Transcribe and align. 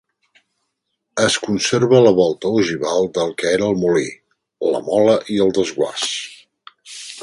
Es 1.25 1.35
conserva 1.47 1.99
la 2.07 2.15
volta 2.21 2.51
ogival 2.61 3.07
del 3.19 3.37
que 3.43 3.53
era 3.59 3.69
el 3.73 3.79
molí, 3.85 4.09
la 4.75 4.85
mola 4.91 5.19
i 5.37 5.43
el 5.47 5.59
desguàs. 5.63 6.13